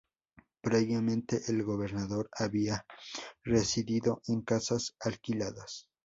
[0.63, 2.87] Previamente el gobernador había
[3.43, 5.85] residido en casas alquiladas.